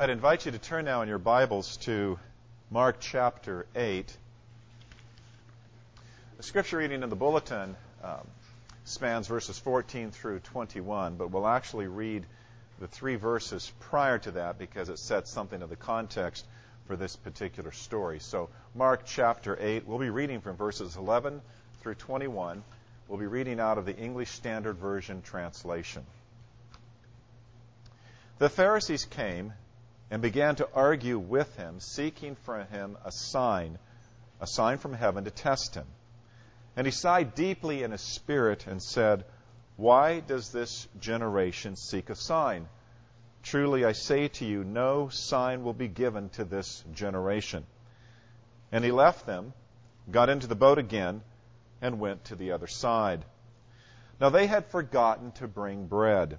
[0.00, 2.20] I'd invite you to turn now in your Bibles to
[2.70, 4.16] Mark chapter 8.
[6.36, 7.74] The scripture reading in the bulletin
[8.04, 8.24] um,
[8.84, 12.24] spans verses 14 through 21, but we'll actually read
[12.78, 16.46] the three verses prior to that because it sets something of the context
[16.86, 18.20] for this particular story.
[18.20, 21.42] So, Mark chapter 8, we'll be reading from verses 11
[21.80, 22.62] through 21.
[23.08, 26.06] We'll be reading out of the English Standard Version translation.
[28.38, 29.54] The Pharisees came
[30.10, 33.78] and began to argue with him, seeking from him a sign,
[34.40, 35.86] a sign from heaven to test him.
[36.76, 39.24] And he sighed deeply in his spirit and said,
[39.76, 42.68] Why does this generation seek a sign?
[43.42, 47.66] Truly I say to you, no sign will be given to this generation.
[48.72, 49.52] And he left them,
[50.10, 51.22] got into the boat again,
[51.80, 53.24] and went to the other side.
[54.20, 56.38] Now they had forgotten to bring bread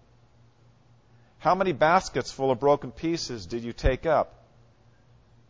[1.41, 4.45] how many baskets full of broken pieces did you take up?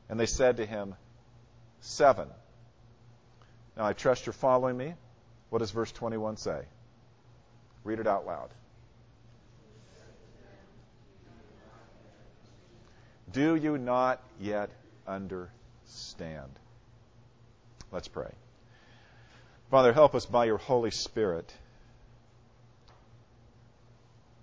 [0.07, 0.95] And they said to him,
[1.81, 2.29] Seven.
[3.75, 4.93] Now I trust you're following me.
[5.49, 6.61] What does verse 21 say?
[7.83, 8.49] Read it out loud.
[13.33, 14.69] Do you not yet
[15.05, 16.51] understand?
[17.91, 18.31] Let's pray.
[19.69, 21.51] Father, help us by your Holy Spirit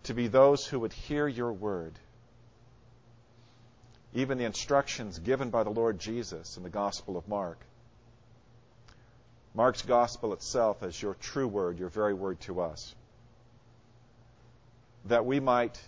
[0.09, 1.93] to be those who would hear your word.
[4.15, 7.59] Even the instructions given by the Lord Jesus in the Gospel of Mark.
[9.55, 12.95] Mark's Gospel itself as your true word, your very word to us.
[15.05, 15.79] That we might,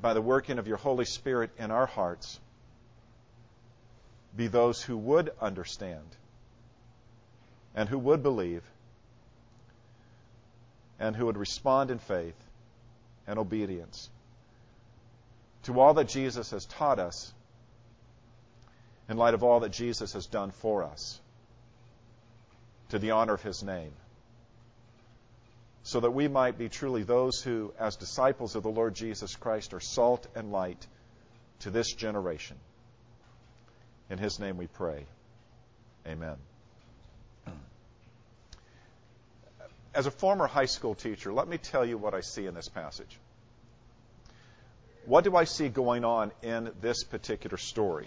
[0.00, 2.38] by the working of your Holy Spirit in our hearts,
[4.36, 6.06] be those who would understand
[7.74, 8.62] and who would believe
[11.00, 12.36] and who would respond in faith
[13.28, 14.10] and obedience
[15.64, 17.32] to all that Jesus has taught us
[19.08, 21.20] in light of all that Jesus has done for us
[22.88, 23.92] to the honor of his name.
[25.82, 29.72] So that we might be truly those who, as disciples of the Lord Jesus Christ,
[29.72, 30.86] are salt and light
[31.60, 32.56] to this generation.
[34.10, 35.04] In his name we pray.
[36.06, 36.36] Amen.
[39.98, 42.68] As a former high school teacher, let me tell you what I see in this
[42.68, 43.18] passage.
[45.06, 48.06] What do I see going on in this particular story?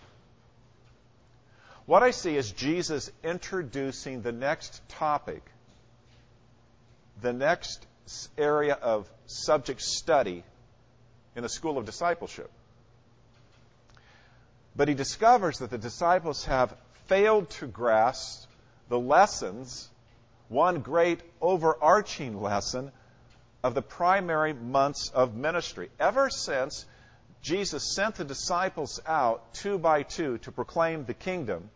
[1.85, 5.44] What I see is Jesus introducing the next topic,
[7.22, 7.85] the next
[8.38, 10.46] area of subject study
[11.35, 12.50] in the school of discipleship.
[14.78, 16.73] But he discovers that the disciples have
[17.08, 18.47] failed to grasp
[18.88, 19.90] the lessons
[20.51, 22.91] one great overarching lesson
[23.63, 25.89] of the primary months of ministry.
[26.00, 26.85] Ever since
[27.41, 31.69] Jesus sent the disciples out two by two to proclaim the kingdom,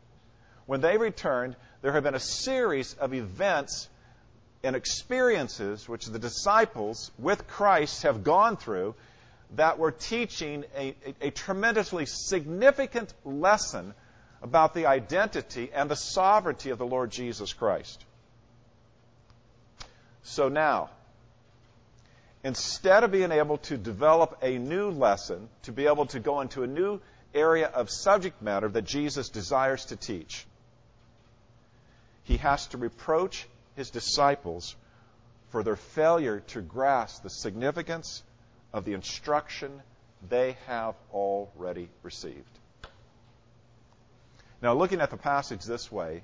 [0.66, 3.88] when they returned, there have been a series of events
[4.64, 8.96] and experiences which the disciples with Christ have gone through
[9.56, 13.94] that were teaching a, a, a tremendously significant lesson
[14.42, 18.05] about the identity and the sovereignty of the Lord Jesus Christ.
[20.26, 20.90] So now,
[22.44, 26.64] instead of being able to develop a new lesson, to be able to go into
[26.64, 27.00] a new
[27.36, 30.48] area of subject matter that Jesus desires to teach,
[32.24, 34.76] he has to reproach his disciples
[35.50, 38.24] for their failure to grasp the significance
[38.74, 39.80] of the instruction
[40.28, 42.60] they have already received.
[44.60, 46.24] Now, looking at the passage this way,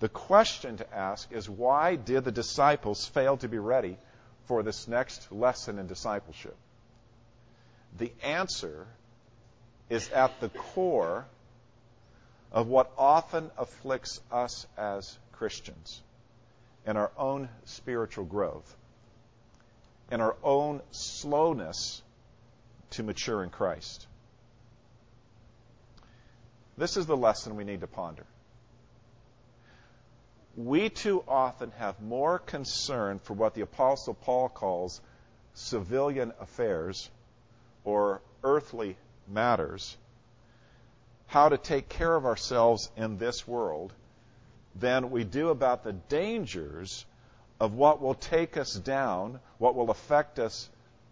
[0.00, 3.96] the question to ask is why did the disciples fail to be ready
[4.46, 6.56] for this next lesson in discipleship?
[7.96, 8.86] The answer
[9.90, 11.26] is at the core
[12.52, 16.02] of what often afflicts us as Christians
[16.86, 18.76] in our own spiritual growth
[20.10, 22.02] and our own slowness
[22.90, 24.06] to mature in Christ.
[26.78, 28.24] This is the lesson we need to ponder.
[30.58, 35.00] We too often have more concern for what the Apostle Paul calls
[35.54, 37.08] civilian affairs
[37.84, 38.96] or earthly
[39.28, 39.96] matters,
[41.28, 43.92] how to take care of ourselves in this world,
[44.74, 47.06] than we do about the dangers
[47.60, 50.68] of what will take us down, what will affect us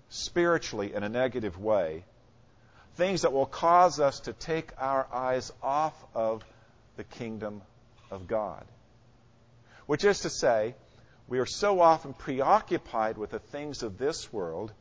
[0.09, 2.05] spiritually in a negative way,
[2.97, 6.45] things that will cause us to take our eyes off of
[6.97, 7.63] the kingdom
[8.11, 8.65] of God.
[9.87, 10.75] Which is to say,
[11.29, 14.73] we are so often preoccupied with the things of this world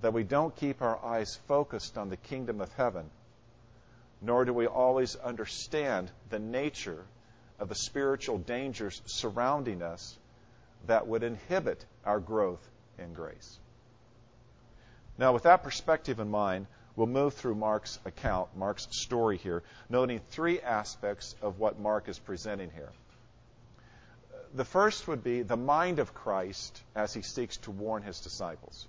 [0.00, 3.10] that we don't keep our eyes focused on the kingdom of heaven,
[4.20, 7.04] nor do we always understand the nature
[7.58, 10.18] of the spiritual dangers surrounding us
[10.86, 12.68] that would inhibit our growth
[12.98, 13.58] in grace.
[15.18, 20.20] Now, with that perspective in mind, we'll move through Mark's account, Mark's story here, noting
[20.30, 22.90] three aspects of what Mark is presenting here.
[24.56, 28.88] The first would be the mind of Christ as he seeks to warn his disciples.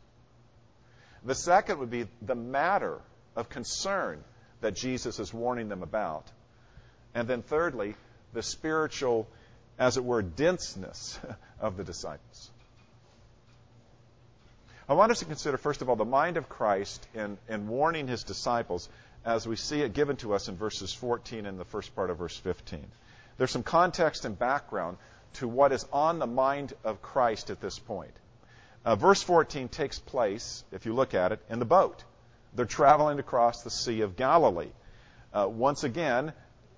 [1.26, 3.02] The second would be the matter
[3.36, 4.24] of concern
[4.62, 6.26] that Jesus is warning them about.
[7.14, 7.96] And then thirdly,
[8.32, 9.28] the spiritual,
[9.78, 11.20] as it were, denseness
[11.60, 12.50] of the disciples.
[14.88, 18.08] I want us to consider, first of all, the mind of Christ in, in warning
[18.08, 18.88] his disciples
[19.26, 22.20] as we see it given to us in verses 14 and the first part of
[22.20, 22.86] verse 15.
[23.38, 24.98] There's some context and background
[25.38, 28.14] to what is on the mind of Christ at this point.
[28.86, 32.04] Uh, verse 14 takes place, if you look at it, in the boat.
[32.56, 34.72] They're traveling across the Sea of Galilee.
[35.34, 36.34] Uh, once again,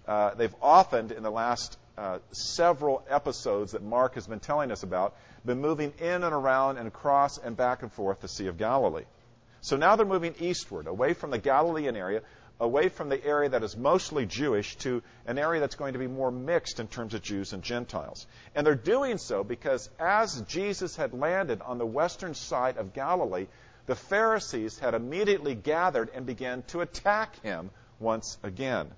[0.08, 4.84] uh, they've often, in the last uh, several episodes that Mark has been telling us
[4.84, 5.16] about,
[5.46, 9.06] been moving in and around and across and back and forth the Sea of Galilee.
[9.62, 12.22] So now they're moving eastward, away from the Galilean area,
[12.60, 16.08] away from the area that is mostly Jewish to an area that's going to be
[16.08, 18.28] more mixed in terms of Jews and Gentiles.
[18.54, 23.48] And they're doing so because as Jesus had landed on the western side of Galilee,
[23.86, 27.70] the Pharisees had immediately gathered and began to attack him
[28.00, 28.92] once again.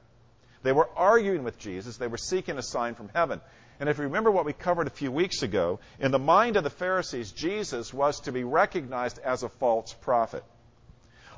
[0.63, 1.97] They were arguing with Jesus.
[1.97, 3.41] They were seeking a sign from heaven.
[3.79, 6.63] And if you remember what we covered a few weeks ago, in the mind of
[6.63, 10.43] the Pharisees, Jesus was to be recognized as a false prophet.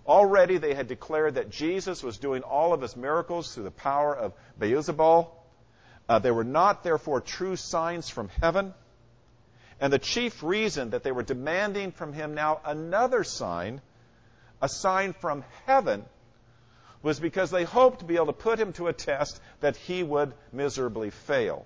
[0.05, 4.15] Already they had declared that Jesus was doing all of his miracles through the power
[4.15, 5.29] of Beelzebul.
[6.09, 8.73] Uh, they were not, therefore, true signs from heaven.
[9.79, 13.81] And the chief reason that they were demanding from him now another sign,
[14.61, 16.03] a sign from heaven,
[17.01, 20.03] was because they hoped to be able to put him to a test that he
[20.03, 21.65] would miserably fail.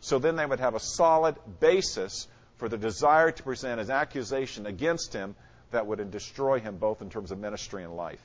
[0.00, 4.66] So then they would have a solid basis for the desire to present an accusation
[4.66, 5.34] against him
[5.76, 8.20] that would destroy him both in terms of ministry and life.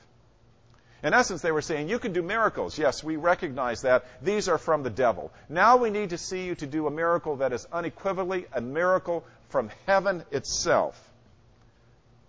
[1.02, 2.78] In essence, they were saying, You can do miracles.
[2.78, 4.06] Yes, we recognize that.
[4.22, 5.30] These are from the devil.
[5.50, 9.22] Now we need to see you to do a miracle that is unequivocally a miracle
[9.50, 10.98] from heaven itself.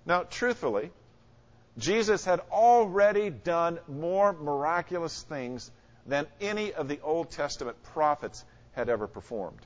[0.05, 0.91] Now, truthfully,
[1.77, 5.71] Jesus had already done more miraculous things
[6.05, 8.43] than any of the Old Testament prophets
[8.73, 9.61] had ever performed.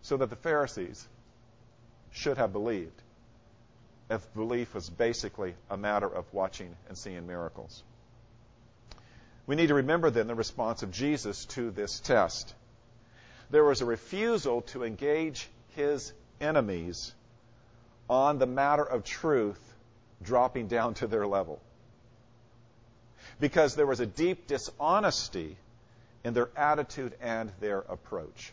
[0.00, 1.06] So that the Pharisees
[2.14, 3.02] should have believed
[4.08, 7.82] if belief was basically a matter of watching and seeing miracles.
[9.46, 12.54] We need to remember then the response of Jesus to this test.
[13.50, 17.12] There was a refusal to engage his enemies
[18.08, 19.60] on the matter of truth
[20.22, 21.60] dropping down to their level.
[23.40, 25.56] Because there was a deep dishonesty
[26.22, 28.52] in their attitude and their approach.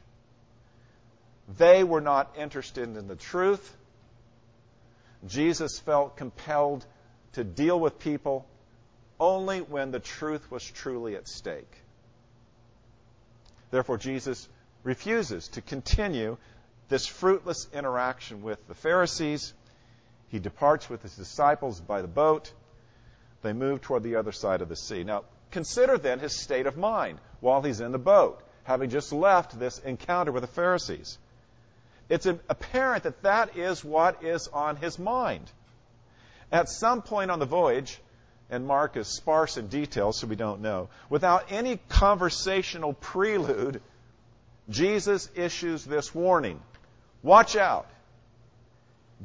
[1.57, 3.77] They were not interested in the truth.
[5.27, 6.85] Jesus felt compelled
[7.33, 8.47] to deal with people
[9.19, 11.71] only when the truth was truly at stake.
[13.69, 14.49] Therefore, Jesus
[14.83, 16.37] refuses to continue
[16.89, 19.53] this fruitless interaction with the Pharisees.
[20.29, 22.51] He departs with his disciples by the boat.
[23.43, 25.03] They move toward the other side of the sea.
[25.03, 29.57] Now, consider then his state of mind while he's in the boat, having just left
[29.57, 31.17] this encounter with the Pharisees.
[32.11, 35.49] It's apparent that that is what is on his mind.
[36.51, 38.01] At some point on the voyage,
[38.49, 43.81] and Mark is sparse in details, so we don't know, without any conversational prelude,
[44.69, 46.59] Jesus issues this warning
[47.23, 47.87] Watch out.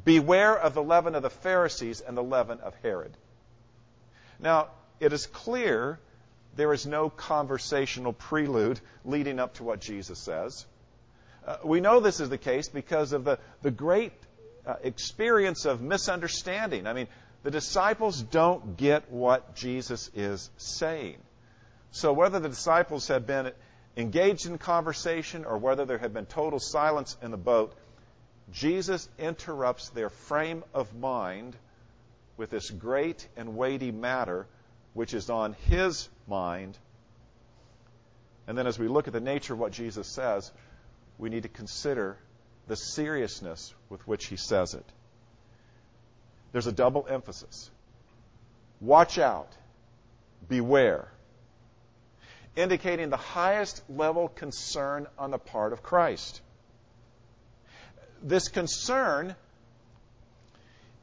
[0.05, 3.11] Beware of the leaven of the Pharisees and the leaven of Herod.
[4.39, 4.69] Now,
[5.01, 5.99] it is clear
[6.55, 10.65] there is no conversational prelude leading up to what Jesus says.
[11.47, 14.11] Uh, we know this is the case because of the, the great
[14.65, 16.85] uh, experience of misunderstanding.
[16.85, 17.07] I mean,
[17.43, 21.17] the disciples don't get what Jesus is saying.
[21.91, 23.53] So whether the disciples have been
[23.95, 27.73] engaged in conversation or whether there had been total silence in the boat,
[28.51, 31.55] Jesus interrupts their frame of mind
[32.35, 34.47] with this great and weighty matter
[34.93, 36.77] which is on his mind.
[38.47, 40.51] And then as we look at the nature of what Jesus says,
[41.17, 42.17] we need to consider
[42.67, 44.85] the seriousness with which he says it.
[46.51, 47.69] There's a double emphasis.
[48.79, 49.51] Watch out.
[50.47, 51.07] Beware.
[52.55, 56.41] Indicating the highest level concern on the part of Christ.
[58.21, 59.35] This concern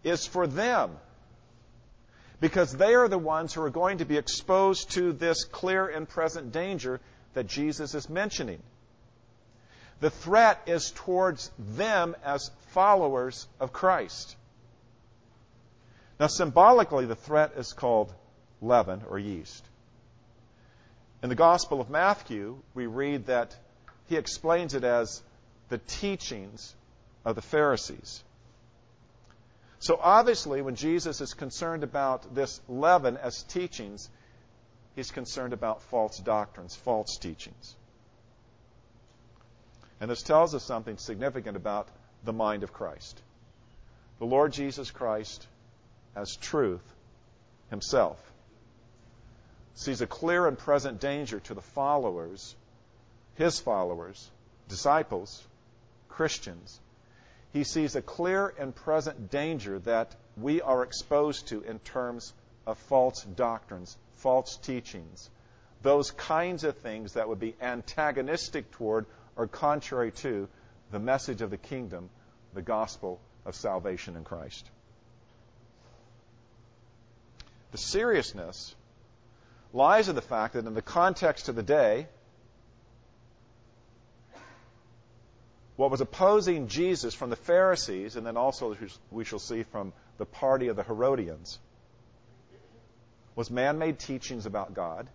[0.02, 0.96] is for them
[2.40, 6.08] because they are the ones who are going to be exposed to this clear and
[6.08, 7.00] present danger
[7.34, 8.60] that Jesus is mentioning.
[10.00, 14.36] The threat is towards them as followers of Christ.
[16.18, 18.12] Now, symbolically, the threat is called
[18.60, 19.64] leaven or yeast.
[21.22, 23.56] In the Gospel of Matthew, we read that
[24.06, 25.22] he explains it as
[25.68, 26.74] the teachings
[27.24, 28.22] of the Pharisees.
[29.78, 34.08] So, obviously, when Jesus is concerned about this leaven as teachings,
[34.94, 37.74] he's concerned about false doctrines, false teachings.
[40.00, 41.88] And this tells us something significant about
[42.24, 43.20] the mind of Christ.
[44.18, 45.46] The Lord Jesus Christ,
[46.16, 46.82] as truth
[47.70, 48.20] himself,
[49.74, 52.54] sees a clear and present danger to the followers,
[53.34, 54.30] his followers,
[54.68, 55.44] disciples,
[56.08, 56.80] Christians.
[57.52, 62.32] He sees a clear and present danger that we are exposed to in terms
[62.66, 65.30] of false doctrines, false teachings,
[65.82, 70.48] those kinds of things that would be antagonistic toward or contrary to
[70.90, 72.10] the message of the kingdom,
[72.54, 74.68] the gospel of salvation in Christ.
[77.72, 78.74] The seriousness
[79.72, 82.06] lies in the fact that in the context of the day,
[85.76, 88.76] what was opposing Jesus from the Pharisees, and then also
[89.10, 91.58] we shall see from the party of the Herodians,
[93.34, 95.08] was man made teachings about God,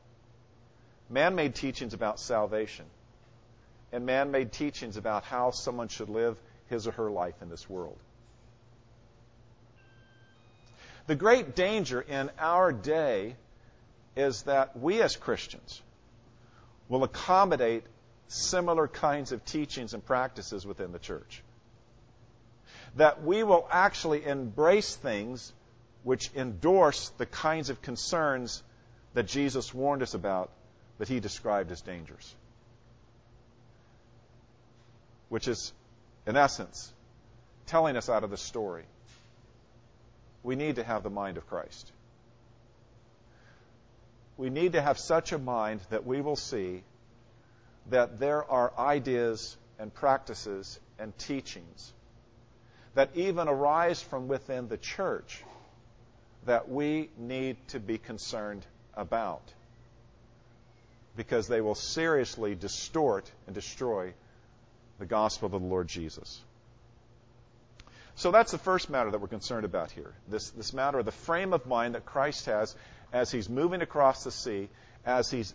[1.10, 2.86] man made teachings about salvation
[3.92, 7.70] and man made teachings about how someone should live his or her life in this
[7.70, 7.98] world.
[11.08, 13.36] The great danger in our day
[14.16, 15.82] is that we as Christians
[16.88, 17.84] will accommodate
[18.28, 21.42] similar kinds of teachings and practices within the church.
[22.98, 25.52] That we will actually embrace things
[26.04, 28.62] which endorse the kinds of concerns
[29.16, 30.52] that Jesus warned us about
[31.00, 32.36] that he described as dangers
[35.30, 35.74] which is,
[36.28, 36.92] in essence,
[37.68, 38.84] telling us out of the story.
[40.44, 41.92] We need to have the mind of Christ.
[44.38, 46.84] We need to have such a mind that we will see
[47.90, 51.94] that there are ideas and practices and teachings
[52.96, 55.44] that even arise from within the church
[56.46, 59.42] that we need to be concerned about
[61.16, 64.14] because they will seriously distort and destroy
[65.00, 66.42] the gospel of the Lord Jesus.
[68.16, 70.14] So that's the first matter that we're concerned about here.
[70.28, 72.76] This, this matter of the frame of mind that Christ has
[73.14, 74.70] as he's moving across the sea,
[75.06, 75.54] as he's,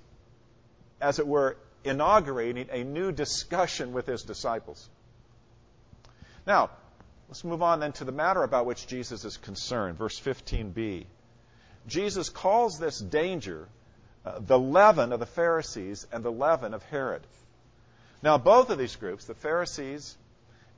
[1.00, 4.88] as it were, inaugurating a new discussion with his disciples.
[6.46, 6.70] Now,
[7.28, 9.98] let's move on then to the matter about which Jesus is concerned.
[9.98, 11.04] Verse 15b.
[11.86, 13.68] Jesus calls this danger
[14.24, 17.26] uh, the leaven of the Pharisees and the leaven of Herod.
[18.24, 20.16] Now, both of these groups, the Pharisees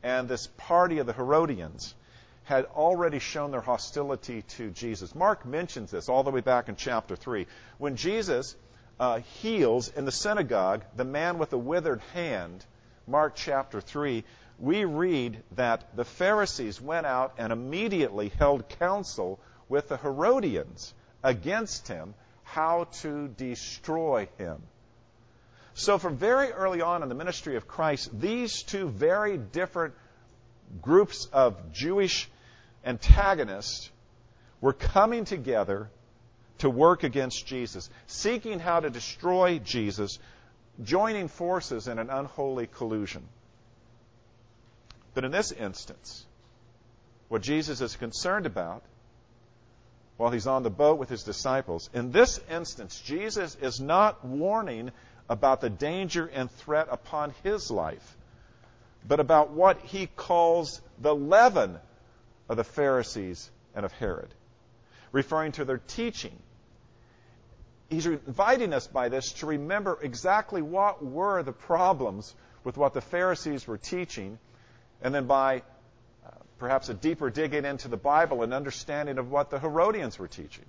[0.03, 1.95] and this party of the Herodians,
[2.43, 5.15] had already shown their hostility to Jesus.
[5.15, 7.47] Mark mentions this all the way back in chapter 3.
[7.79, 8.57] When Jesus
[8.99, 12.67] uh, heals in the synagogue the man with the withered hand,
[13.07, 14.25] Mark chapter 3,
[14.59, 19.39] we read that the Pharisees went out and immediately held counsel
[19.69, 24.61] with the Herodians against him how to destroy him.
[25.79, 29.93] So, from very early on in the ministry of Christ, these two very different
[30.81, 32.31] groups of Jewish
[32.83, 33.91] antagonists
[34.63, 35.91] were coming together
[36.59, 40.19] to work against Jesus, seeking how to destroy Jesus,
[40.83, 43.29] joining forces in an unholy collusion.
[45.13, 46.25] But in this instance,
[47.29, 48.83] what Jesus is concerned about
[50.17, 51.91] while he's on the boat with his disciples.
[51.93, 54.91] In this instance, Jesus is not warning
[55.29, 58.17] about the danger and threat upon his life,
[59.07, 61.79] but about what he calls the leaven
[62.49, 64.33] of the Pharisees and of Herod,
[65.13, 66.37] referring to their teaching.
[67.89, 73.01] He's inviting us by this to remember exactly what were the problems with what the
[73.01, 74.39] Pharisees were teaching,
[75.01, 75.59] and then by
[76.27, 80.27] uh, perhaps a deeper digging into the Bible and understanding of what the Herodians were
[80.27, 80.65] teaching.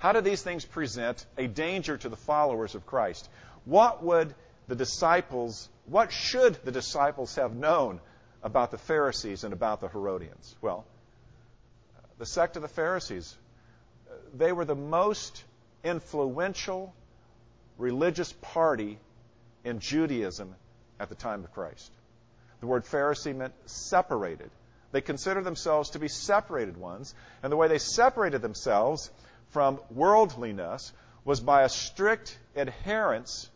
[0.00, 3.28] How do these things present a danger to the followers of Christ?
[3.66, 4.34] What would
[4.66, 8.00] the disciples, what should the disciples have known
[8.42, 10.56] about the Pharisees and about the Herodians?
[10.62, 10.86] Well,
[12.16, 13.36] the sect of the Pharisees,
[14.34, 15.44] they were the most
[15.84, 16.94] influential
[17.76, 18.98] religious party
[19.64, 20.54] in Judaism
[20.98, 21.92] at the time of Christ.
[22.60, 24.50] The word Pharisee meant separated.
[24.92, 29.10] They considered themselves to be separated ones, and the way they separated themselves
[29.50, 30.92] from worldliness
[31.24, 33.50] was by a strict adherence,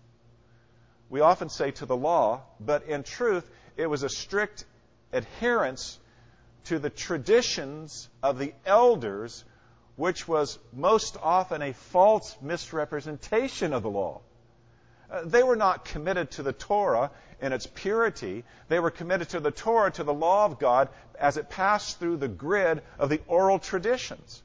[1.08, 4.64] we often say to the law, but in truth, it was a strict
[5.12, 5.98] adherence
[6.64, 9.44] to the traditions of the elders,
[9.96, 14.20] which was most often a false misrepresentation of the law.
[15.10, 17.10] Uh, they were not committed to the Torah
[17.40, 18.44] in its purity.
[18.68, 22.16] They were committed to the Torah, to the law of God, as it passed through
[22.16, 24.42] the grid of the oral traditions.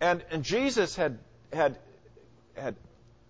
[0.00, 1.18] And, and Jesus had,
[1.52, 1.78] had,
[2.56, 2.76] had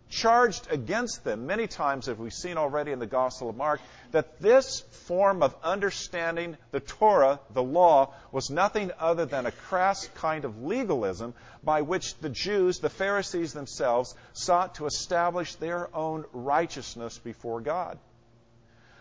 [0.09, 3.81] charged against them many times, as we've seen already in the Gospel of Mark,
[4.13, 10.09] that this form of understanding the Torah, the law, was nothing other than a crass
[10.15, 16.25] kind of legalism by which the Jews, the Pharisees themselves, sought to establish their own
[16.33, 17.99] righteousness before God.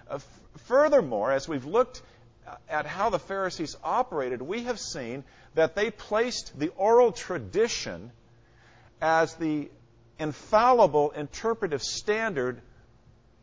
[0.10, 2.02] Uh, f- furthermore, as we've looked
[2.70, 5.24] at how the Pharisees operated, we have seen
[5.56, 8.12] that they placed the oral tradition
[9.02, 9.70] as the
[10.20, 12.62] infallible interpretive standard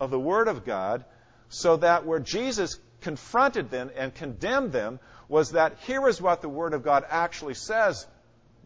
[0.01, 1.05] of the Word of God,
[1.49, 6.49] so that where Jesus confronted them and condemned them was that here is what the
[6.49, 8.07] Word of God actually says,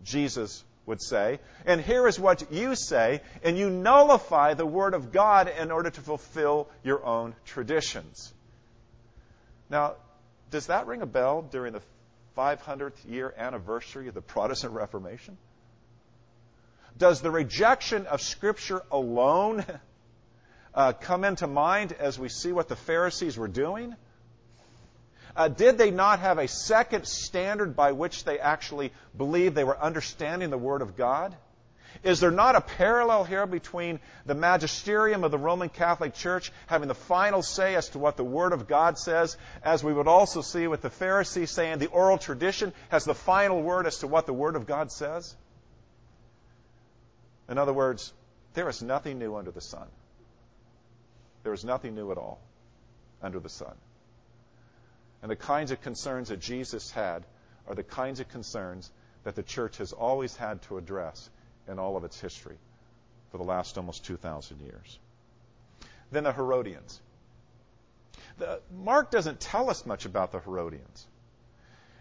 [0.05, 5.13] Jesus would say, and here is what you say, and you nullify the Word of
[5.13, 8.33] God in order to fulfill your own traditions.
[9.69, 9.95] Now,
[10.51, 11.83] does that ring a bell during the
[12.37, 15.37] 500th year anniversary of the Protestant Reformation?
[16.99, 19.65] Does the rejection of Scripture alone
[20.75, 23.95] uh, come into mind as we see what the Pharisees were doing?
[25.35, 29.79] Uh, did they not have a second standard by which they actually believed they were
[29.79, 31.37] understanding the Word of God?
[32.03, 36.89] Is there not a parallel here between the magisterium of the Roman Catholic Church having
[36.89, 40.41] the final say as to what the Word of God says, as we would also
[40.41, 44.27] see with the Pharisees saying the oral tradition has the final word as to what
[44.27, 45.35] the Word of God says?
[47.49, 48.13] In other words,
[48.55, 49.87] there is nothing new under the sun.
[51.43, 52.41] There is nothing new at all
[53.23, 53.75] under the sun.
[55.23, 57.25] And the kinds of concerns that Jesus had
[57.69, 58.91] are the kinds of concerns
[59.25, 61.29] that the church has always had to address
[61.69, 62.57] in all of its history
[63.31, 64.99] for the last almost 2,000 years.
[66.11, 67.01] Then the Herodians.
[68.39, 71.07] The, Mark doesn't tell us much about the Herodians.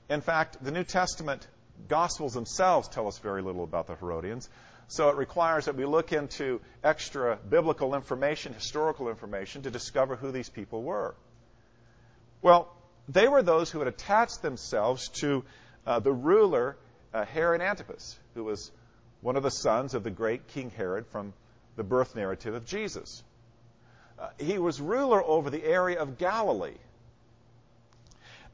[0.10, 1.47] In fact, the New Testament
[1.88, 4.49] Gospels themselves tell us very little about the Herodians.
[4.88, 10.32] So it requires that we look into extra biblical information, historical information, to discover who
[10.32, 11.15] these people were.
[12.41, 12.71] Well,
[13.10, 15.43] they were those who had attached themselves to
[15.86, 16.78] uh, the ruler
[17.13, 18.71] uh, Herod Antipas, who was
[19.21, 21.34] one of the sons of the great King Herod from
[21.75, 23.23] the birth narrative of Jesus.
[24.17, 26.78] Uh, he was ruler over the area of Galilee.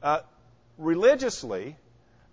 [0.02, 0.20] Uh,
[0.78, 1.76] religiously,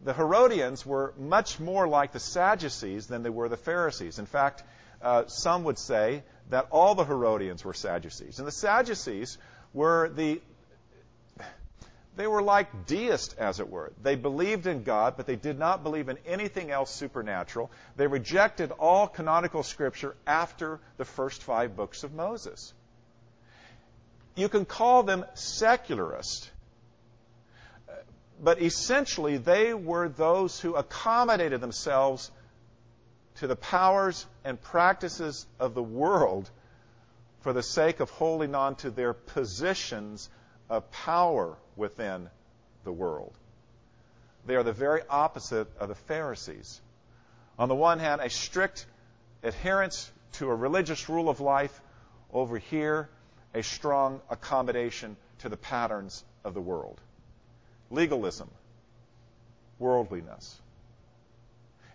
[0.01, 4.17] the Herodians were much more like the Sadducees than they were the Pharisees.
[4.17, 4.63] In fact,
[5.01, 8.39] uh, some would say that all the Herodians were Sadducees.
[8.39, 9.37] And the Sadducees
[9.73, 10.41] were the
[12.19, 13.93] they were like deists, as it were.
[14.03, 17.71] They believed in God, but they did not believe in anything else supernatural.
[17.95, 22.73] They rejected all canonical scripture after the first five books of Moses.
[24.35, 26.51] You can call them secularist,
[28.43, 32.31] but essentially they were those who accommodated themselves
[33.35, 36.49] to the powers and practices of the world
[37.43, 40.29] for the sake of holding on to their positions
[40.69, 42.29] of power within
[42.83, 43.33] the world.
[44.45, 46.81] They are the very opposite of the Pharisees.
[47.57, 48.85] On the one hand, a strict
[49.43, 51.81] adherence to a religious rule of life.
[52.31, 53.09] Over here,
[53.53, 57.01] a strong accommodation to the patterns of the world.
[57.89, 58.49] Legalism,
[59.79, 60.59] worldliness.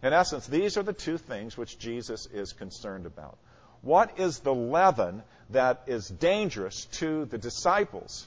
[0.02, 3.38] In essence, these are the two things which Jesus is concerned about.
[3.80, 8.26] What is the leaven that is dangerous to the disciples?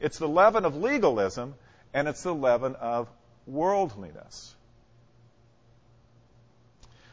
[0.00, 1.54] It's the leaven of legalism
[1.94, 3.08] and it's the leaven of
[3.46, 4.54] worldliness.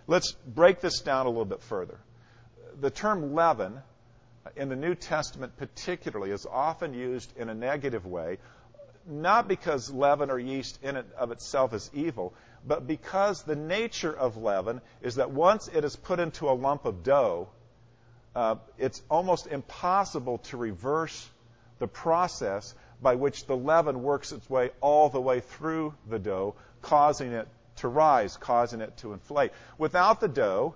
[0.07, 1.97] Let's break this down a little bit further.
[2.79, 3.81] The term leaven
[4.55, 8.37] in the New Testament, particularly, is often used in a negative way,
[9.07, 12.33] not because leaven or yeast in and of itself is evil,
[12.67, 16.85] but because the nature of leaven is that once it is put into a lump
[16.85, 17.47] of dough,
[18.35, 21.29] uh, it's almost impossible to reverse
[21.79, 26.55] the process by which the leaven works its way all the way through the dough,
[26.81, 29.51] causing it to rise, causing it to inflate.
[29.77, 30.75] Without the dough,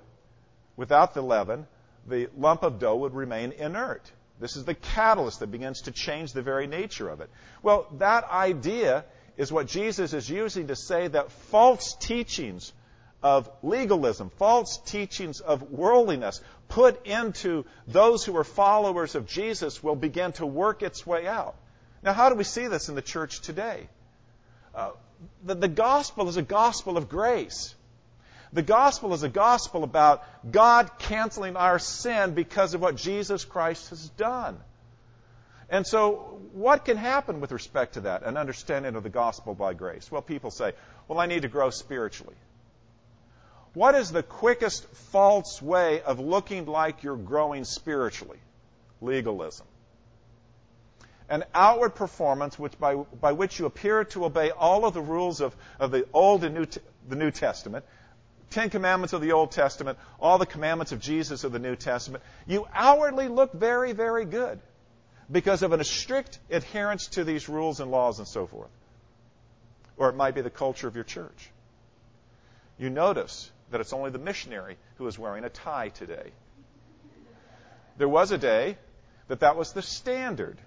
[0.75, 1.65] without the leaven,
[2.07, 4.11] the lump of dough would remain inert.
[4.39, 7.29] This is the catalyst that begins to change the very nature of it.
[7.61, 9.05] Well, that idea
[9.37, 12.73] is what Jesus is using to say that false teachings
[13.21, 19.95] of legalism, false teachings of worldliness put into those who are followers of Jesus will
[19.95, 21.55] begin to work its way out.
[22.01, 23.89] Now, how do we see this in the church today?
[24.73, 24.91] Uh,
[25.43, 27.75] the, the gospel is a gospel of grace.
[28.53, 33.89] The gospel is a gospel about God canceling our sin because of what Jesus Christ
[33.89, 34.57] has done.
[35.69, 39.75] And so, what can happen with respect to that, an understanding of the gospel by
[39.75, 40.11] grace?
[40.11, 40.73] Well, people say,
[41.07, 42.35] well, I need to grow spiritually.
[43.73, 48.39] What is the quickest false way of looking like you're growing spiritually?
[49.01, 49.67] Legalism.
[51.29, 55.41] An outward performance which by, by which you appear to obey all of the rules
[55.41, 56.65] of, of the Old and New,
[57.07, 57.85] the New Testament,
[58.49, 62.23] Ten Commandments of the Old Testament, all the commandments of Jesus of the New Testament.
[62.47, 64.59] You outwardly look very, very good
[65.31, 68.71] because of a strict adherence to these rules and laws and so forth.
[69.97, 71.51] Or it might be the culture of your church.
[72.79, 76.31] You notice that it's only the missionary who is wearing a tie today.
[77.97, 78.77] There was a day
[79.27, 80.57] that that was the standard.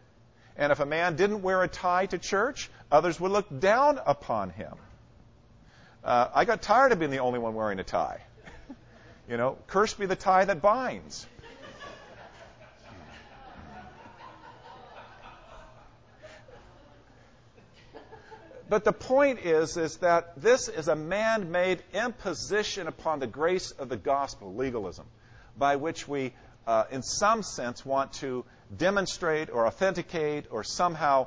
[0.56, 4.50] And if a man didn't wear a tie to church, others would look down upon
[4.50, 4.74] him.
[6.04, 8.20] Uh, I got tired of being the only one wearing a tie.
[9.28, 11.26] you know, cursed be the tie that binds.
[18.68, 23.88] But the point is, is that this is a man-made imposition upon the grace of
[23.88, 25.06] the gospel, legalism,
[25.58, 26.32] by which we,
[26.66, 28.44] uh, in some sense, want to
[28.74, 31.26] demonstrate or authenticate or somehow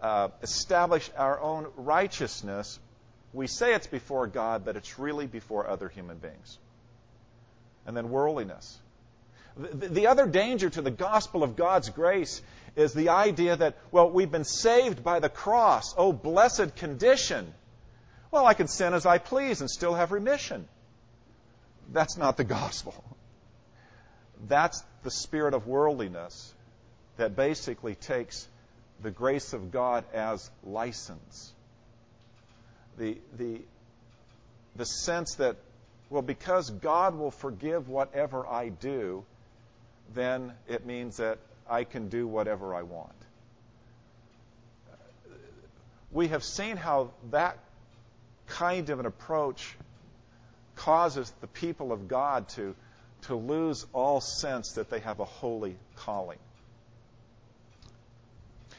[0.00, 2.78] uh, establish our own righteousness.
[3.32, 6.58] We say it's before God, but it's really before other human beings.
[7.86, 8.78] And then worldliness.
[9.56, 12.40] The, the other danger to the gospel of God's grace
[12.74, 15.94] is the idea that, well, we've been saved by the cross.
[15.96, 17.52] Oh, blessed condition.
[18.30, 20.66] Well, I can sin as I please and still have remission.
[21.92, 23.04] That's not the gospel.
[24.48, 26.54] That's the spirit of worldliness
[27.18, 28.48] that basically takes
[29.02, 31.52] the grace of God as license.
[32.98, 33.60] The, the,
[34.76, 35.56] the sense that,
[36.08, 39.24] well, because God will forgive whatever I do,
[40.14, 41.38] then it means that
[41.68, 43.12] I can do whatever I want.
[46.10, 47.58] We have seen how that
[48.46, 49.76] kind of an approach
[50.76, 52.74] causes the people of God to,
[53.22, 56.38] to lose all sense that they have a holy calling.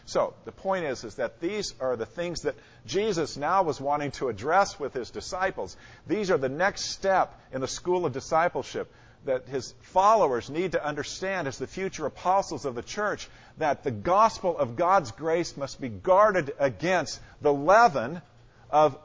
[0.05, 2.55] So the point is, is that these are the things that
[2.85, 5.77] Jesus now was wanting to address with his disciples.
[6.05, 8.91] These are the next step in the school of discipleship
[9.25, 13.91] that his followers need to understand as the future apostles of the church that the
[13.91, 18.21] gospel of God's grace must be guarded against the leaven
[18.69, 18.97] of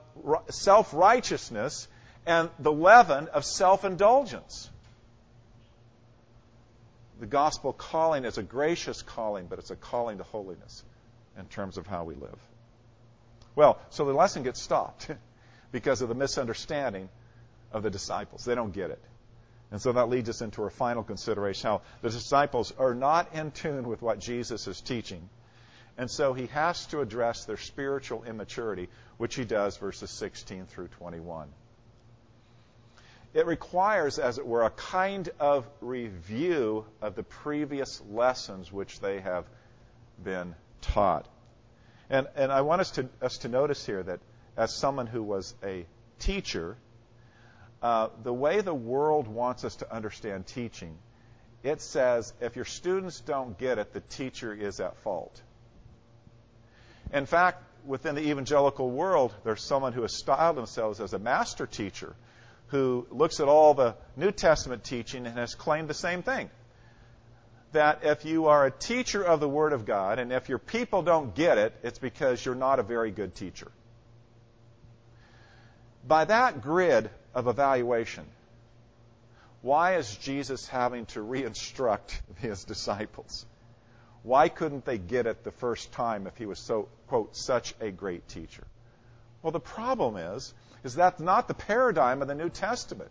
[0.50, 1.88] self righteousness
[2.26, 4.70] and the leaven of self indulgence.
[7.20, 10.84] The gospel calling is a gracious calling, but it's a calling to holiness
[11.36, 12.38] in terms of how we live.
[13.56, 15.10] Well, so the lesson gets stopped
[15.72, 17.08] because of the misunderstanding
[17.72, 18.44] of the disciples.
[18.44, 19.00] They don't get it.
[19.70, 23.50] And so that leads us into our final consideration how the disciples are not in
[23.50, 25.28] tune with what Jesus is teaching.
[25.98, 30.88] And so he has to address their spiritual immaturity, which he does verses 16 through
[30.88, 31.48] 21.
[33.34, 39.20] It requires, as it were, a kind of review of the previous lessons which they
[39.20, 39.44] have
[40.22, 41.26] been taught.
[42.08, 44.20] And, and I want us to, us to notice here that
[44.56, 45.84] as someone who was a
[46.20, 46.76] teacher,
[47.82, 50.96] uh, the way the world wants us to understand teaching,
[51.62, 55.40] it says if your students don't get it, the teacher is at fault.
[57.12, 61.66] In fact, within the evangelical world, there's someone who has styled themselves as a master
[61.66, 62.14] teacher
[62.68, 66.50] who looks at all the New Testament teaching and has claimed the same thing.
[67.72, 71.02] That if you are a teacher of the Word of God, and if your people
[71.02, 73.70] don't get it, it's because you're not a very good teacher.
[76.06, 78.24] By that grid of evaluation,
[79.62, 83.46] why is Jesus having to re-instruct his disciples?
[84.22, 87.90] Why couldn't they get it the first time if he was so, quote, such a
[87.90, 88.64] great teacher?
[89.42, 90.52] Well, the problem is,
[90.84, 93.10] is that's not the paradigm of the New Testament.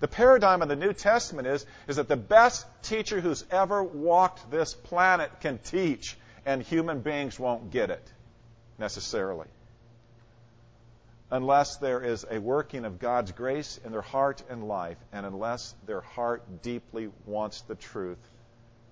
[0.00, 4.50] The paradigm of the New Testament is, is that the best teacher who's ever walked
[4.50, 8.12] this planet can teach, and human beings won't get it
[8.78, 9.46] necessarily.
[11.30, 15.74] Unless there is a working of God's grace in their heart and life, and unless
[15.86, 18.18] their heart deeply wants the truth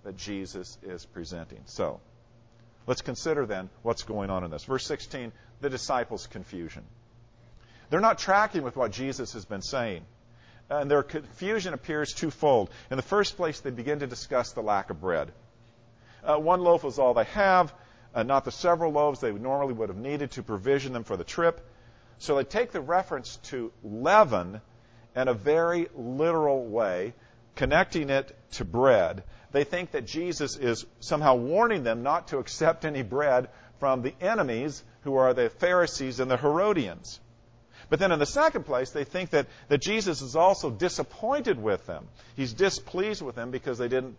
[0.02, 1.60] that Jesus is presenting.
[1.66, 2.00] So,
[2.86, 4.64] let's consider then what's going on in this.
[4.64, 6.82] Verse 16, the disciples' confusion.
[7.90, 10.04] They're not tracking with what Jesus has been saying.
[10.68, 12.70] And their confusion appears twofold.
[12.90, 15.30] In the first place, they begin to discuss the lack of bread.
[16.24, 17.72] Uh, one loaf was all they have,
[18.14, 21.24] uh, not the several loaves they normally would have needed to provision them for the
[21.24, 21.64] trip.
[22.18, 24.60] So they take the reference to leaven
[25.16, 27.14] in a very literal way,
[27.56, 29.22] connecting it to bread.
[29.52, 33.48] They think that Jesus is somehow warning them not to accept any bread
[33.78, 37.20] from the enemies who are the Pharisees and the Herodians.
[37.90, 41.86] But then in the second place, they think that, that Jesus is also disappointed with
[41.86, 42.08] them.
[42.34, 44.16] He's displeased with them because they didn't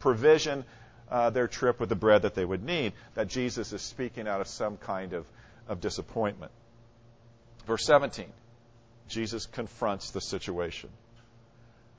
[0.00, 0.64] provision
[1.10, 4.40] uh, their trip with the bread that they would need, that Jesus is speaking out
[4.40, 5.26] of some kind of,
[5.68, 6.50] of disappointment.
[7.66, 8.26] Verse 17,
[9.08, 10.90] Jesus confronts the situation.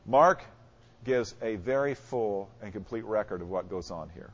[0.06, 0.44] Mark
[1.04, 4.30] gives a very full and complete record of what goes on here.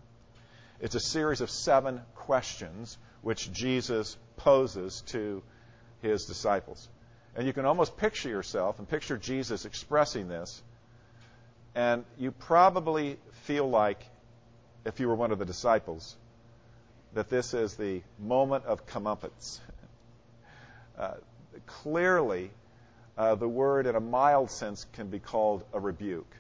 [0.81, 5.43] It's a series of seven questions which Jesus poses to
[6.01, 6.89] his disciples.
[7.35, 10.61] And you can almost picture yourself and picture Jesus expressing this.
[11.75, 14.03] And you probably feel like,
[14.83, 16.17] if you were one of the disciples,
[17.13, 19.59] that this is the moment of comeuppance.
[20.97, 21.13] Uh,
[21.65, 22.51] clearly,
[23.17, 26.34] uh, the word in a mild sense can be called a rebuke.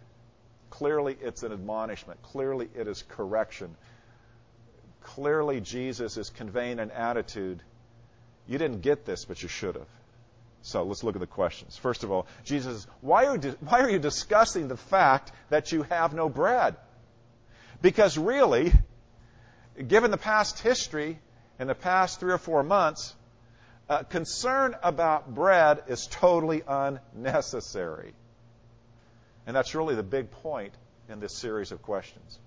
[0.69, 2.21] Clearly, it's an admonishment.
[2.21, 3.75] Clearly, it is correction.
[5.01, 7.61] Clearly, Jesus is conveying an attitude
[8.47, 9.87] you didn't get this, but you should have.
[10.61, 11.77] So let's look at the questions.
[11.77, 16.13] First of all, Jesus, why are, why are you discussing the fact that you have
[16.13, 16.75] no bread?
[17.81, 18.71] Because really,
[19.87, 21.19] given the past history
[21.59, 23.15] in the past three or four months,
[23.89, 28.13] uh, concern about bread is totally unnecessary.
[29.45, 30.73] And that's really the big point
[31.09, 32.39] in this series of questions.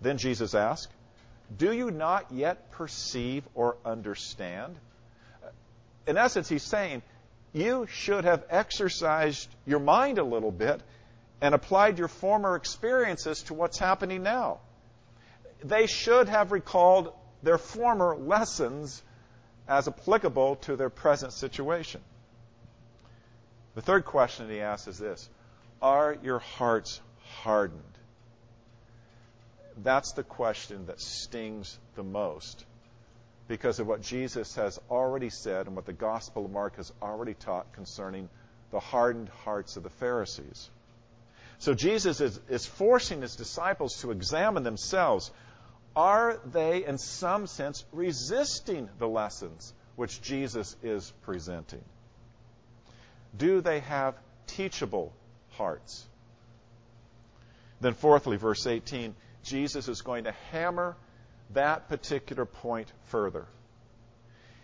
[0.00, 0.92] Then Jesus asked,
[1.56, 4.76] Do you not yet perceive or understand?
[6.06, 7.02] in essence, he's saying,
[7.52, 10.80] you should have exercised your mind a little bit
[11.40, 14.58] and applied your former experiences to what's happening now.
[15.62, 17.12] They should have recalled
[17.42, 19.02] their former lessons
[19.68, 22.00] as applicable to their present situation.
[23.74, 25.28] The third question that he asks is this
[25.82, 27.00] Are your hearts
[27.42, 27.82] hardened?
[29.82, 32.64] That's the question that stings the most
[33.48, 37.34] because of what Jesus has already said and what the Gospel of Mark has already
[37.34, 38.28] taught concerning
[38.70, 40.70] the hardened hearts of the Pharisees.
[41.58, 45.30] So Jesus is, is forcing his disciples to examine themselves.
[45.96, 51.84] Are they, in some sense, resisting the lessons which Jesus is presenting?
[53.36, 54.14] Do they have
[54.46, 55.12] teachable
[55.50, 56.06] hearts?
[57.80, 60.96] Then, fourthly, verse 18, Jesus is going to hammer
[61.50, 63.46] that particular point further.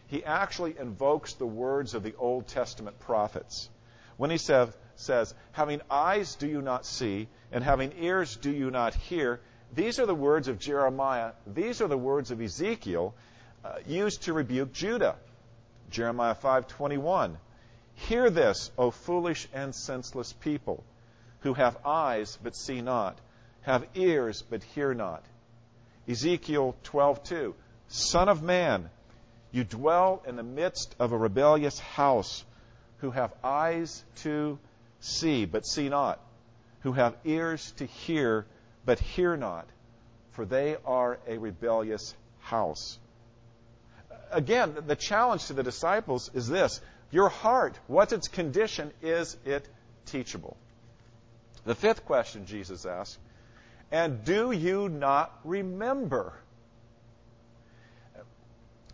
[0.06, 3.68] He actually invokes the words of the Old Testament prophets.
[4.16, 8.70] When he says, says, Having eyes do you not see, and having ears do you
[8.70, 9.40] not hear,
[9.74, 11.32] these are the words of Jeremiah.
[11.46, 13.14] These are the words of Ezekiel
[13.64, 15.16] uh, used to rebuke Judah.
[15.90, 17.36] Jeremiah 5:21.
[17.94, 20.82] Hear this, O foolish and senseless people,
[21.40, 23.18] who have eyes but see not,
[23.62, 25.22] have ears but hear not.
[26.08, 27.54] Ezekiel 12:2
[27.88, 28.88] Son of man,
[29.52, 32.44] you dwell in the midst of a rebellious house,
[32.98, 34.58] who have eyes to
[35.00, 36.20] see but see not,
[36.80, 38.46] who have ears to hear
[38.84, 39.66] but hear not,
[40.32, 42.98] for they are a rebellious house.
[44.30, 48.92] Again, the challenge to the disciples is this your heart, what's its condition?
[49.02, 49.68] Is it
[50.06, 50.56] teachable?
[51.64, 53.18] The fifth question Jesus asked
[53.92, 56.32] and do you not remember?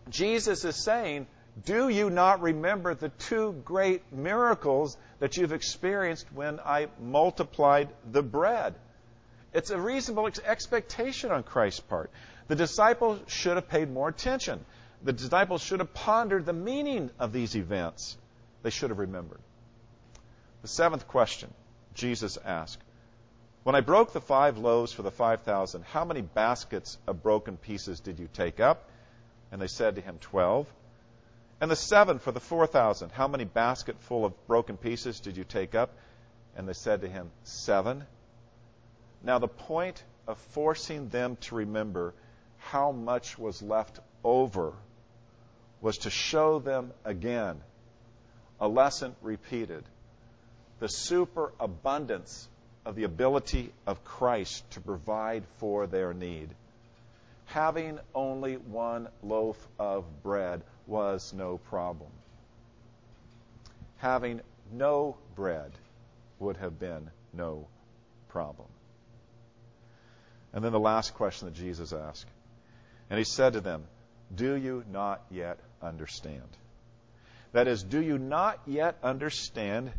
[0.09, 1.27] Jesus is saying,
[1.65, 8.23] Do you not remember the two great miracles that you've experienced when I multiplied the
[8.23, 8.73] bread?
[9.53, 12.11] It's a reasonable expectation on Christ's part.
[12.47, 14.65] The disciples should have paid more attention.
[15.03, 18.17] The disciples should have pondered the meaning of these events.
[18.63, 19.39] They should have remembered.
[20.61, 21.53] The seventh question
[21.93, 22.81] Jesus asked
[23.63, 27.57] When I broke the five loaves for the five thousand, how many baskets of broken
[27.57, 28.89] pieces did you take up?
[29.51, 30.67] And they said to him, Twelve.
[31.59, 35.43] And the seven for the four thousand, how many basketful of broken pieces did you
[35.43, 35.91] take up?
[36.55, 38.05] And they said to him, Seven.
[39.23, 42.13] Now, the point of forcing them to remember
[42.57, 44.73] how much was left over
[45.81, 47.61] was to show them again
[48.59, 49.83] a lesson repeated
[50.79, 52.47] the superabundance
[52.85, 56.49] of the ability of Christ to provide for their need.
[57.45, 62.09] Having only one loaf of bread was no problem.
[63.97, 65.71] Having no bread
[66.39, 67.67] would have been no
[68.29, 68.67] problem.
[70.53, 72.29] And then the last question that Jesus asked.
[73.09, 73.85] And he said to them,
[74.33, 76.47] Do you not yet understand?
[77.53, 79.91] That is, do you not yet understand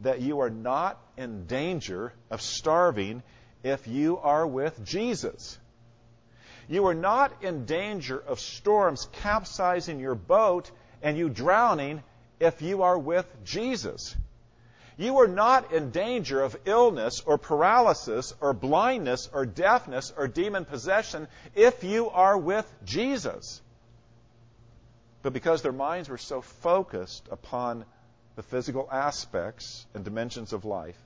[0.00, 3.22] that you are not in danger of starving
[3.62, 5.58] if you are with Jesus?
[6.68, 10.70] You are not in danger of storms capsizing your boat
[11.02, 12.02] and you drowning
[12.40, 14.16] if you are with Jesus.
[14.96, 20.64] You are not in danger of illness or paralysis or blindness or deafness or demon
[20.64, 23.62] possession if you are with Jesus.
[25.22, 27.84] But because their minds were so focused upon
[28.36, 30.98] the physical aspects and dimensions of life,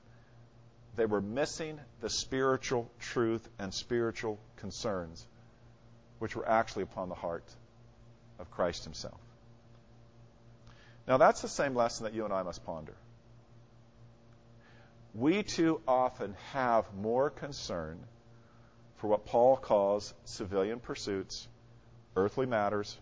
[0.97, 5.27] they were missing the spiritual truth and spiritual concerns,
[6.19, 7.45] which were actually upon the heart
[8.39, 9.21] of Christ Himself.
[11.07, 12.95] Now, that's the same lesson that you and I must ponder.
[15.17, 17.99] We too often have more concern
[18.97, 21.49] for what Paul calls civilian pursuits,
[22.17, 22.99] earthly matters,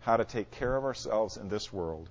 [0.00, 2.10] how to take care of ourselves in this world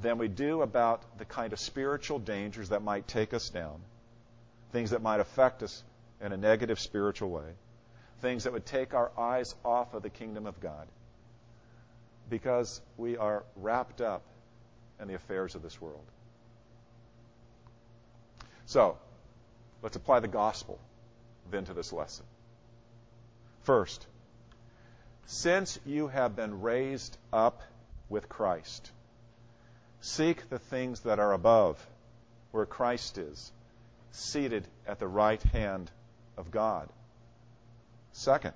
[0.00, 3.80] than we do about the kind of spiritual dangers that might take us down,
[4.70, 5.82] things that might affect us
[6.20, 7.54] in a negative spiritual way,
[8.20, 10.86] things that would take our eyes off of the kingdom of God
[12.30, 14.22] because we are wrapped up
[15.00, 16.04] in the affairs of this world.
[18.66, 18.98] So,
[19.82, 20.78] let's apply the gospel
[21.50, 22.24] then to this lesson.
[23.62, 24.06] First,
[25.26, 27.62] since you have been raised up
[28.08, 28.90] with Christ,
[30.00, 31.84] seek the things that are above,
[32.50, 33.52] where Christ is,
[34.10, 35.90] seated at the right hand
[36.36, 36.88] of God.
[38.12, 38.54] Second,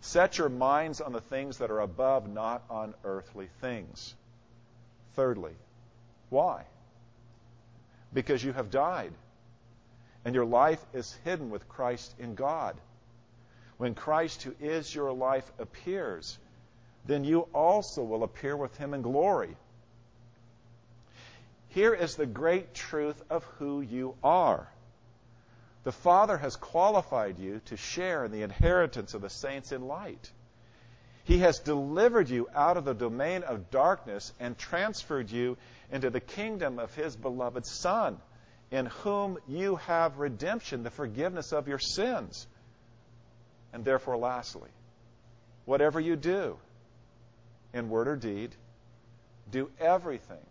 [0.00, 4.14] set your minds on the things that are above, not on earthly things.
[5.14, 5.54] Thirdly,
[6.30, 6.64] why?
[8.14, 9.12] Because you have died,
[10.24, 12.76] and your life is hidden with Christ in God.
[13.76, 16.38] When Christ, who is your life, appears,
[17.04, 19.56] then you also will appear with him in glory.
[21.68, 24.68] Here is the great truth of who you are.
[25.82, 30.30] The Father has qualified you to share in the inheritance of the saints in light.
[31.24, 35.56] He has delivered you out of the domain of darkness and transferred you
[35.90, 38.18] into the kingdom of His beloved Son,
[38.70, 42.46] in whom you have redemption, the forgiveness of your sins.
[43.72, 44.68] And therefore, lastly,
[45.64, 46.58] whatever you do,
[47.72, 48.54] in word or deed,
[49.50, 50.46] do everything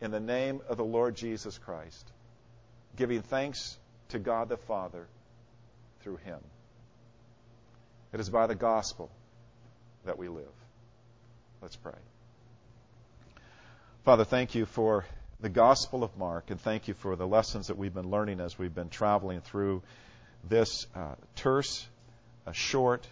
[0.00, 2.10] in the name of the Lord Jesus Christ,
[2.96, 5.06] giving thanks to God the Father
[6.00, 6.40] through Him.
[8.12, 9.10] It is by the gospel
[10.06, 10.44] that we live.
[11.62, 11.92] Let's pray.
[14.04, 15.04] Father, thank you for
[15.40, 18.58] the Gospel of Mark, and thank you for the lessons that we've been learning as
[18.58, 19.82] we've been traveling through
[20.48, 21.86] this uh, terse
[22.46, 23.06] a short,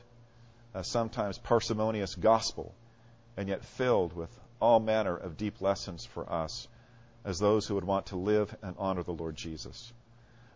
[0.75, 2.73] uh, sometimes parsimonious gospel,
[3.37, 6.69] and yet filled with all manner of deep lessons for us
[7.25, 9.93] as those who would want to live and honor the Lord Jesus.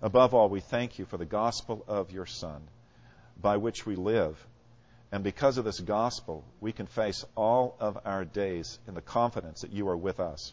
[0.01, 2.63] Above all, we thank you for the gospel of your Son,
[3.41, 4.47] by which we live.
[5.11, 9.63] And because of this gospel, we can face all of our days in the confidence
[9.63, 10.53] that you are with us.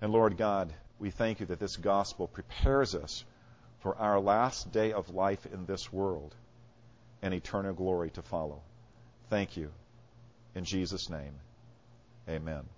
[0.00, 3.24] And Lord God, we thank you that this gospel prepares us
[3.80, 6.34] for our last day of life in this world
[7.22, 8.62] and eternal glory to follow.
[9.28, 9.70] Thank you.
[10.54, 11.34] In Jesus' name,
[12.28, 12.77] amen.